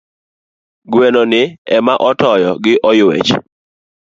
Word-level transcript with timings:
Gweno 0.91 1.21
ni 1.31 1.41
ema 1.75 1.93
otoyo 2.07 2.51
gi 2.63 2.73
oyuech. 2.89 3.29